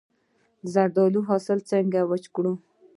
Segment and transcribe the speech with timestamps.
[0.61, 2.55] د زردالو حاصل څنګه وچ کړم؟